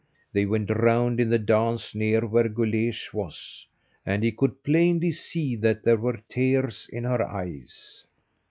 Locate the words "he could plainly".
4.23-5.11